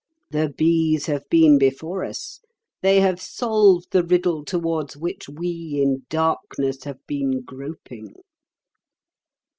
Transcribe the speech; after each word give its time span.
The 0.31 0.49
bees 0.49 1.05
have 1.05 1.29
been 1.29 1.59
before 1.59 2.03
us; 2.03 2.39
they 2.81 3.01
have 3.01 3.21
solved 3.21 3.91
the 3.91 4.01
riddle 4.01 4.43
towards 4.43 4.97
which 4.97 5.29
we 5.29 5.79
in 5.79 6.07
darkness 6.09 6.85
have 6.85 7.05
been 7.05 7.41
groping." 7.43 8.15